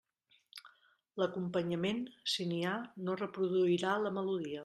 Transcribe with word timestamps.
L'acompanyament, 1.23 2.01
si 2.35 2.47
n'hi 2.53 2.59
ha, 2.69 2.73
no 3.09 3.17
reproduirà 3.23 3.95
la 4.07 4.17
melodia. 4.19 4.59